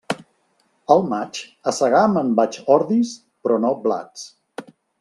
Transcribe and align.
Al 0.95 1.03
maig, 1.11 1.41
a 1.71 1.73
segar 1.81 2.01
me'n 2.15 2.31
vaig 2.41 2.57
ordis 2.77 3.13
però 3.45 3.61
no 3.67 3.77
blats. 3.87 4.25